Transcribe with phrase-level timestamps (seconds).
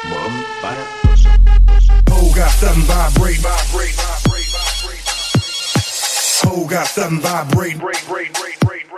[0.00, 0.30] Pole
[2.32, 5.04] something vibrate, vibrate, vibrate, vibrate.
[6.42, 8.88] Pole something vibrate, break, break, break, break,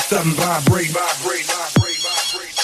[0.00, 2.58] something vibrate, vibrate, vibrate, vibrate.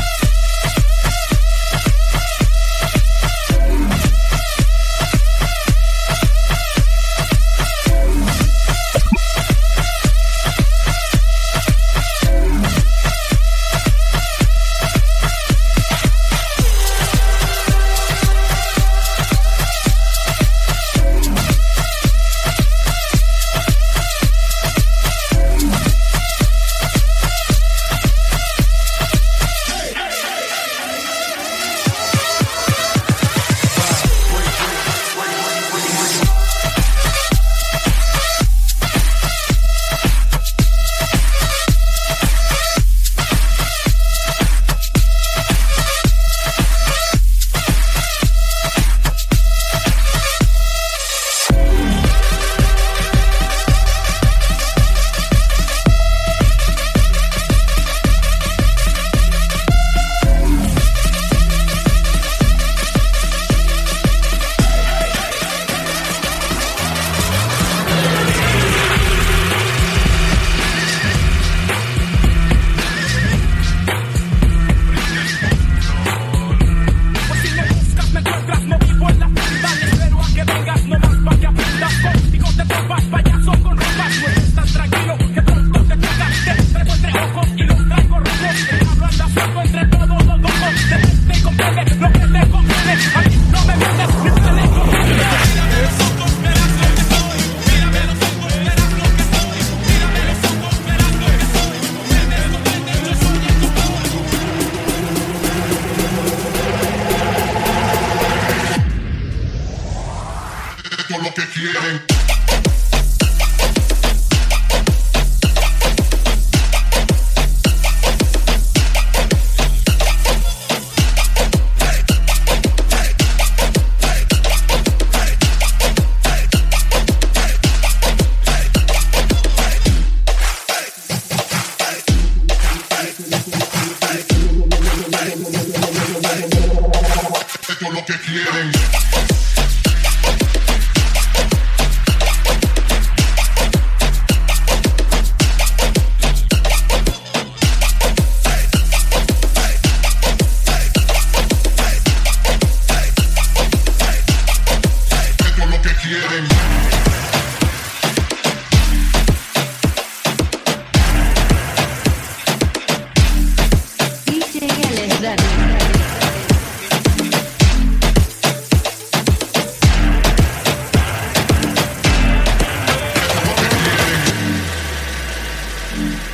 [175.99, 176.28] Mm-hmm.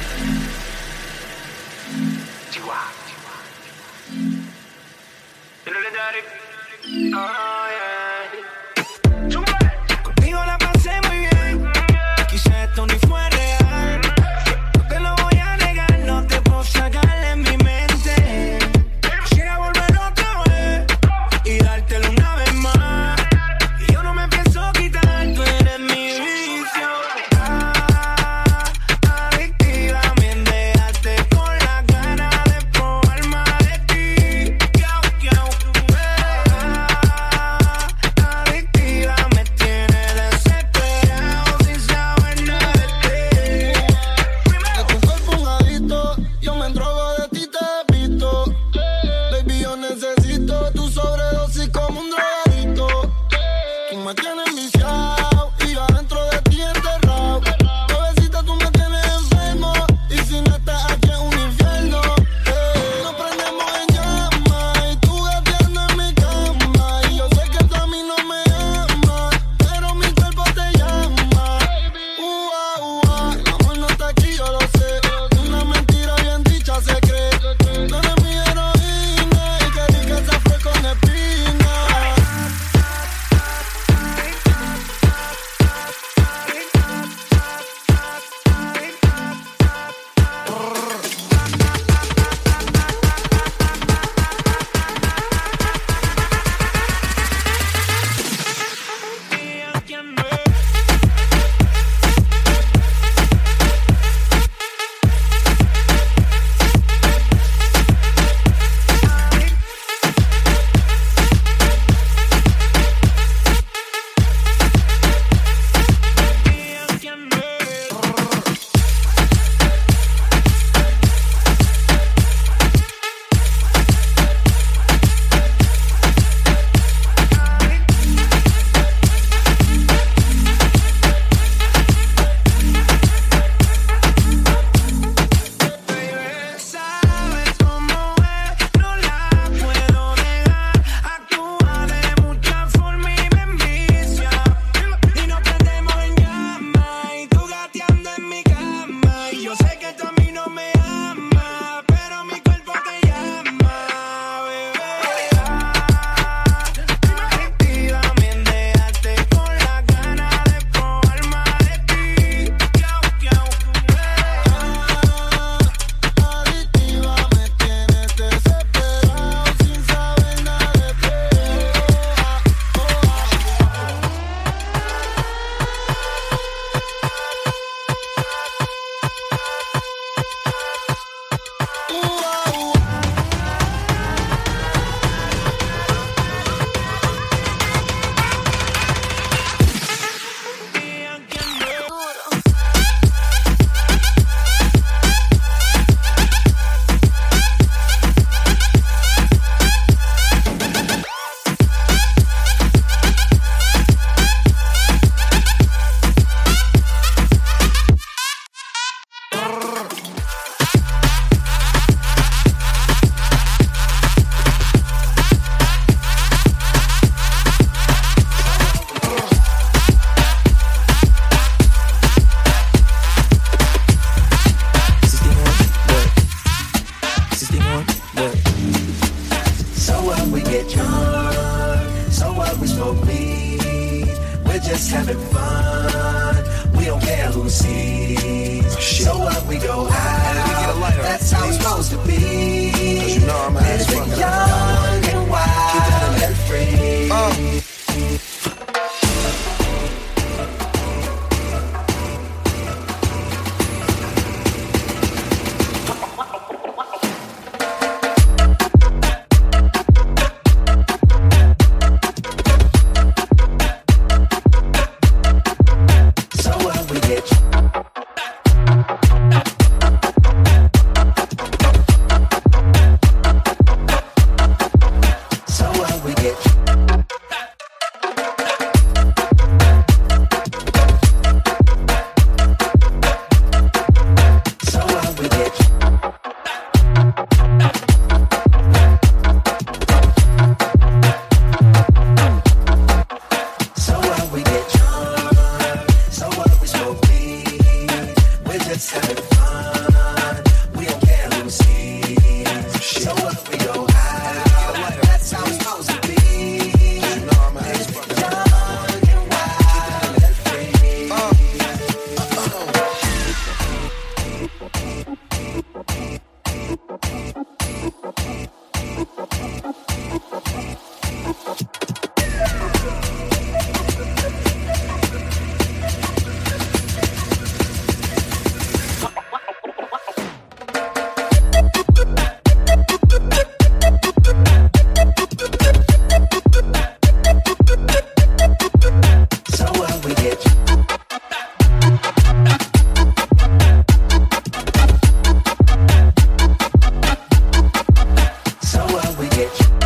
[349.35, 349.84] bitch.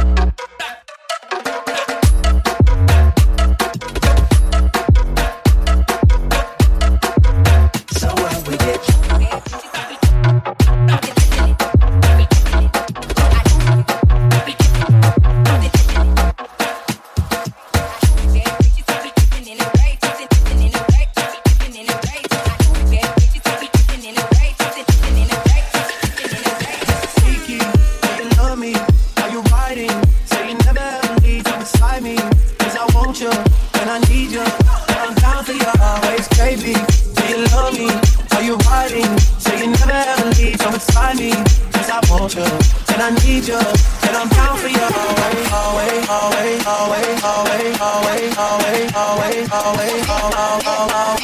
[31.98, 32.16] Beside me.
[32.58, 34.40] Cause I want you, and I need you.
[34.40, 36.74] And I'm down for you always, baby.
[37.14, 37.90] Do you love me?
[38.36, 39.18] Are you riding?
[39.38, 41.32] Say you never ever leave from beside me.
[41.72, 43.58] Cause I want you, and I need you.
[43.58, 49.48] And I'm down for you always, always, always, always, always, always, always, always, always, always,
[49.50, 51.18] always, always, always, always.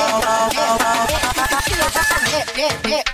[2.83, 3.14] But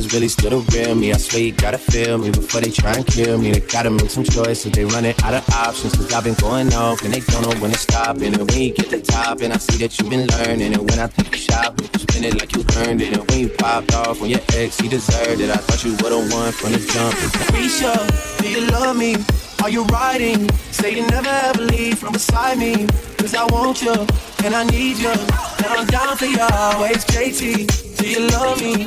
[0.00, 1.12] is really still the real me.
[1.12, 3.52] I swear you gotta feel me before they try and kill me.
[3.52, 4.72] They gotta make some choices.
[4.72, 5.94] They running out of options.
[5.94, 8.16] Cause I've been going off and they don't know when to stop.
[8.16, 10.72] And when you get the top, and I see that you've been learning.
[10.74, 13.16] And when I take a shot, you spin it like you earned it.
[13.16, 15.50] And when you popped off on your ex, he deserved it.
[15.50, 17.14] I thought you would've won from the jump.
[17.52, 17.94] Risha,
[18.40, 19.16] do you love me?
[19.62, 20.48] Are you riding?
[20.72, 22.86] Say you never ever leave from beside me.
[23.18, 23.92] Cause I want you,
[24.44, 25.10] and I need you.
[25.10, 27.98] And I'm down for you always, JT.
[27.98, 28.86] Do you love me?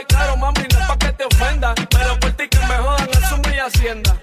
[0.00, 1.74] hablar claro, mami, no es pa' que te ofenda.
[1.74, 4.19] Pero por ti que me jodan, es mi hacienda.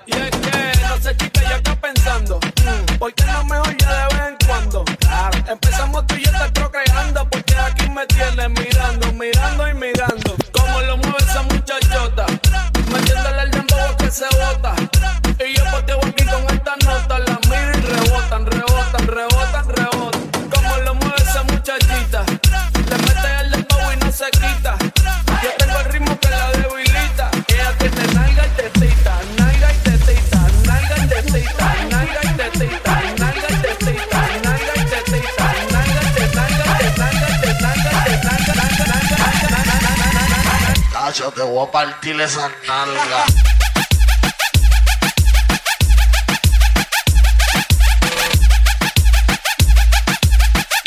[41.68, 43.34] o partirle esas nalgas.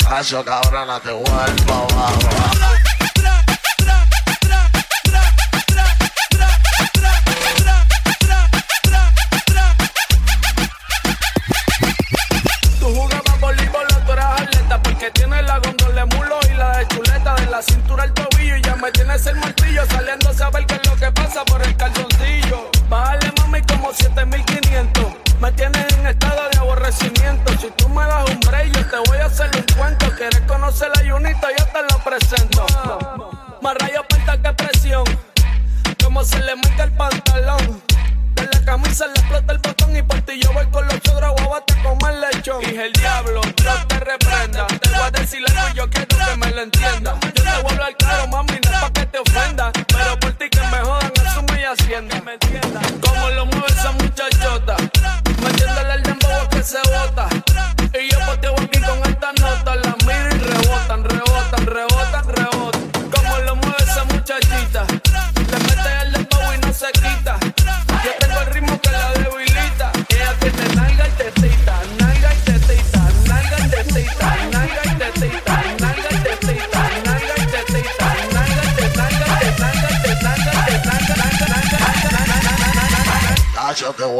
[0.09, 2.90] Hacho cabrona, te vuelvo abajo.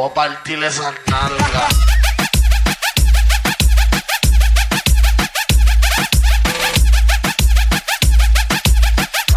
[0.02, 1.68] voy a partir esa nalga.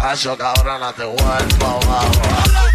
[0.02, 2.65] Hacho cabrona, te vuelvo a